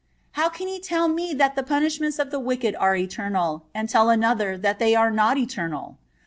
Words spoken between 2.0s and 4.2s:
of the wicked are eternal, and tell